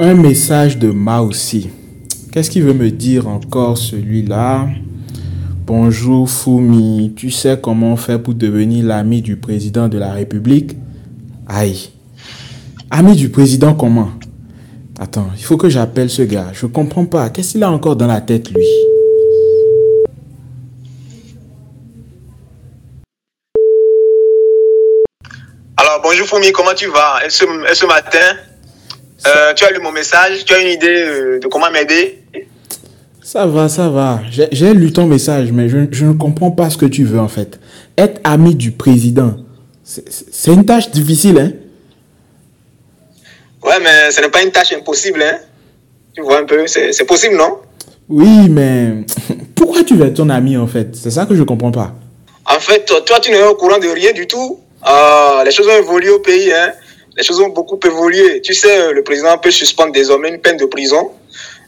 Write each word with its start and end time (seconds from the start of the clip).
Un 0.00 0.14
message 0.14 0.78
de 0.78 0.90
aussi. 1.20 1.70
Qu'est-ce 2.30 2.50
qu'il 2.50 2.62
veut 2.62 2.72
me 2.72 2.88
dire 2.88 3.26
encore 3.26 3.76
celui-là? 3.76 4.68
Bonjour 5.66 6.30
Foumi, 6.30 7.14
tu 7.16 7.32
sais 7.32 7.58
comment 7.60 7.96
fait 7.96 8.16
pour 8.16 8.34
devenir 8.34 8.86
l'ami 8.86 9.22
du 9.22 9.36
président 9.36 9.88
de 9.88 9.98
la 9.98 10.12
République? 10.12 10.76
Aïe. 11.48 11.90
Ami 12.92 13.16
du 13.16 13.28
président 13.30 13.74
comment? 13.74 14.10
Attends, 15.00 15.30
il 15.36 15.42
faut 15.42 15.56
que 15.56 15.68
j'appelle 15.68 16.10
ce 16.10 16.22
gars. 16.22 16.52
Je 16.52 16.66
comprends 16.66 17.04
pas. 17.04 17.28
Qu'est-ce 17.30 17.52
qu'il 17.52 17.64
a 17.64 17.70
encore 17.72 17.96
dans 17.96 18.06
la 18.06 18.20
tête 18.20 18.50
lui? 18.52 18.64
Alors 25.76 26.00
bonjour 26.04 26.28
Foumi, 26.28 26.52
comment 26.52 26.74
tu 26.76 26.86
vas? 26.86 27.26
Et 27.26 27.30
ce 27.30 27.86
matin, 27.86 28.36
euh, 29.28 29.54
tu 29.54 29.64
as 29.64 29.70
lu 29.70 29.80
mon 29.80 29.92
message, 29.92 30.44
tu 30.44 30.54
as 30.54 30.60
une 30.60 30.68
idée 30.68 31.04
euh, 31.06 31.38
de 31.40 31.46
comment 31.48 31.70
m'aider? 31.70 32.22
Ça 33.22 33.46
va, 33.46 33.68
ça 33.68 33.88
va. 33.88 34.20
J'ai 34.30 34.72
lu 34.72 34.92
ton 34.92 35.06
message, 35.06 35.52
mais 35.52 35.68
je, 35.68 35.78
je, 35.90 36.06
ne 36.06 36.14
comprends 36.14 36.50
pas 36.50 36.70
ce 36.70 36.78
que 36.78 36.86
tu 36.86 37.04
veux 37.04 37.18
en 37.18 37.28
fait. 37.28 37.60
Être 37.98 38.20
ami 38.24 38.54
du 38.54 38.70
président, 38.70 39.34
c'est 39.84 40.52
une 40.52 40.64
tâche 40.64 40.90
difficile, 40.90 41.38
hein? 41.38 41.52
Ouais, 43.62 43.78
mais 43.82 44.10
ce 44.10 44.20
n'est 44.20 44.30
pas 44.30 44.42
une 44.42 44.50
tâche 44.50 44.72
impossible, 44.72 45.22
hein? 45.22 45.38
Tu 46.14 46.22
vois 46.22 46.38
un 46.38 46.44
peu, 46.44 46.66
c'est 46.66 47.04
possible, 47.06 47.36
non? 47.36 47.58
Oui, 48.08 48.48
mais 48.48 49.04
pourquoi 49.54 49.84
tu 49.84 49.94
veux 49.94 50.06
être 50.06 50.14
ton 50.14 50.30
ami 50.30 50.56
en 50.56 50.66
fait? 50.66 50.88
C'est 50.94 51.10
ça 51.10 51.26
que 51.26 51.34
je 51.34 51.42
comprends 51.42 51.72
pas. 51.72 51.94
En 52.46 52.60
fait, 52.60 52.86
toi, 53.04 53.20
tu 53.20 53.30
n'es 53.30 53.42
au 53.42 53.54
courant 53.54 53.78
de 53.78 53.88
rien 53.88 54.12
du 54.12 54.26
tout. 54.26 54.60
Ah, 54.82 55.42
les 55.44 55.50
choses 55.50 55.66
ont 55.68 55.76
évolué 55.76 56.08
au 56.10 56.20
pays, 56.20 56.50
hein? 56.52 56.72
Les 57.18 57.24
choses 57.24 57.40
ont 57.40 57.48
beaucoup 57.48 57.78
évolué. 57.84 58.40
Tu 58.40 58.54
sais, 58.54 58.92
le 58.92 59.02
président 59.02 59.36
peut 59.38 59.50
suspendre 59.50 59.92
désormais 59.92 60.28
une 60.28 60.38
peine 60.38 60.56
de 60.56 60.66
prison. 60.66 61.10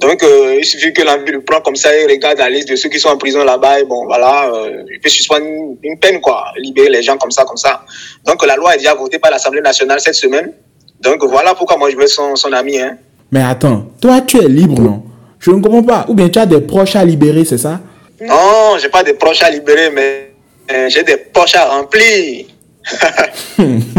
Donc, 0.00 0.22
euh, 0.22 0.56
il 0.58 0.64
suffit 0.64 0.92
que 0.92 1.02
l'envie 1.02 1.32
le 1.32 1.42
prend 1.42 1.60
comme 1.60 1.76
ça 1.76 1.94
et 1.96 2.06
regarde 2.06 2.38
la 2.38 2.48
liste 2.48 2.68
de 2.68 2.76
ceux 2.76 2.88
qui 2.88 2.98
sont 2.98 3.08
en 3.08 3.16
prison 3.16 3.44
là-bas. 3.44 3.80
Et 3.80 3.84
bon, 3.84 4.04
voilà, 4.06 4.50
euh, 4.52 4.82
il 4.92 5.00
peut 5.00 5.08
suspendre 5.08 5.44
une, 5.82 5.98
peine, 5.98 6.20
quoi. 6.20 6.44
Libérer 6.56 6.90
les 6.90 7.02
gens 7.02 7.16
comme 7.16 7.30
ça, 7.30 7.44
comme 7.44 7.56
ça. 7.56 7.82
Donc, 8.24 8.44
la 8.46 8.56
loi 8.56 8.74
est 8.74 8.78
déjà 8.78 8.94
votée 8.94 9.18
par 9.18 9.30
l'Assemblée 9.30 9.60
nationale 9.60 10.00
cette 10.00 10.14
semaine. 10.14 10.52
Donc, 11.00 11.24
voilà 11.24 11.54
pourquoi 11.54 11.76
moi 11.76 11.90
je 11.90 11.96
veux 11.96 12.06
son, 12.06 12.36
son 12.36 12.52
ami. 12.52 12.78
Hein. 12.78 12.96
Mais 13.30 13.42
attends, 13.42 13.86
toi, 14.00 14.20
tu 14.20 14.38
es 14.38 14.48
libre, 14.48 14.80
non? 14.80 15.02
Je 15.38 15.50
ne 15.50 15.60
comprends 15.60 15.82
pas. 15.82 16.06
Ou 16.08 16.14
bien 16.14 16.28
tu 16.28 16.38
as 16.38 16.46
des 16.46 16.60
proches 16.60 16.96
à 16.96 17.04
libérer, 17.04 17.44
c'est 17.44 17.58
ça? 17.58 17.80
Non, 18.20 18.76
j'ai 18.80 18.88
pas 18.88 19.02
des 19.02 19.14
proches 19.14 19.42
à 19.42 19.50
libérer, 19.50 19.90
mais 19.90 20.30
euh, 20.70 20.88
j'ai 20.88 21.02
des 21.02 21.16
poches 21.16 21.56
à 21.56 21.64
remplir. 21.64 22.46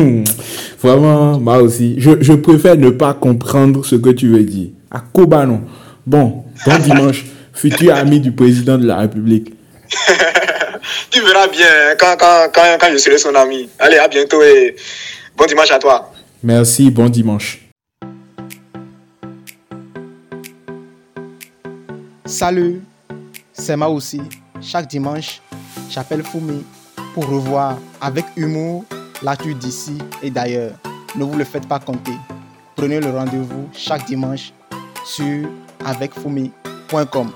Vraiment, 0.83 1.39
moi 1.39 1.59
aussi. 1.59 1.95
Je, 1.97 2.21
je, 2.21 2.33
préfère 2.33 2.75
ne 2.75 2.89
pas 2.89 3.13
comprendre 3.13 3.85
ce 3.85 3.95
que 3.95 4.09
tu 4.09 4.27
veux 4.27 4.43
dire. 4.43 4.71
À 4.91 4.99
Kobano. 4.99 5.61
Bon, 6.05 6.43
bon 6.65 6.77
dimanche, 6.83 7.23
futur 7.53 7.95
ami 7.95 8.19
du 8.19 8.33
président 8.33 8.77
de 8.77 8.85
la 8.85 8.97
République. 8.97 9.53
tu 11.09 11.21
verras 11.21 11.47
bien 11.47 11.95
quand, 11.97 12.17
quand, 12.19 12.47
quand, 12.53 12.77
quand 12.81 12.87
je 12.91 12.97
serai 12.97 13.17
son 13.17 13.33
ami. 13.33 13.69
Allez, 13.79 13.97
à 13.97 14.09
bientôt 14.09 14.43
et 14.43 14.75
bon 15.37 15.45
dimanche 15.45 15.71
à 15.71 15.79
toi. 15.79 16.11
Merci, 16.43 16.91
bon 16.91 17.07
dimanche. 17.07 17.61
Salut, 22.25 22.81
c'est 23.53 23.77
moi 23.77 23.87
aussi. 23.87 24.19
Chaque 24.61 24.87
dimanche, 24.87 25.39
j'appelle 25.89 26.23
Foumi 26.23 26.65
pour 27.13 27.25
revoir 27.29 27.77
avec 28.01 28.25
humour 28.35 28.83
l'actu 29.23 29.53
d'ici 29.55 29.97
et 30.21 30.29
d'ailleurs. 30.29 30.73
Ne 31.15 31.23
vous 31.23 31.37
le 31.37 31.43
faites 31.43 31.67
pas 31.67 31.79
compter. 31.79 32.13
Prenez 32.75 32.99
le 32.99 33.11
rendez-vous 33.11 33.69
chaque 33.71 34.05
dimanche 34.05 34.51
sur 35.05 35.47
avecfoumi.com. 35.85 37.31